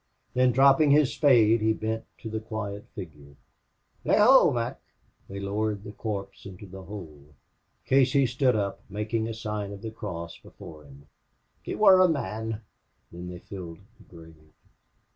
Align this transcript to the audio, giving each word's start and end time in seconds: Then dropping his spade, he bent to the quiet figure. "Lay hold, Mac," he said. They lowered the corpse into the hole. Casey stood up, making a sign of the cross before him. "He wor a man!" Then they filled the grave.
Then 0.33 0.51
dropping 0.51 0.89
his 0.89 1.13
spade, 1.13 1.61
he 1.61 1.73
bent 1.73 2.05
to 2.23 2.29
the 2.31 2.39
quiet 2.39 2.87
figure. 2.95 3.35
"Lay 4.03 4.17
hold, 4.17 4.55
Mac," 4.55 4.79
he 4.79 4.79
said. 4.79 5.27
They 5.35 5.39
lowered 5.39 5.83
the 5.83 5.91
corpse 5.91 6.43
into 6.47 6.65
the 6.65 6.81
hole. 6.81 7.35
Casey 7.85 8.25
stood 8.25 8.55
up, 8.55 8.81
making 8.89 9.27
a 9.27 9.33
sign 9.35 9.71
of 9.71 9.83
the 9.83 9.91
cross 9.91 10.39
before 10.39 10.85
him. 10.85 11.05
"He 11.61 11.75
wor 11.75 11.99
a 12.01 12.09
man!" 12.09 12.61
Then 13.11 13.29
they 13.29 13.37
filled 13.37 13.77
the 13.99 14.03
grave. 14.05 14.53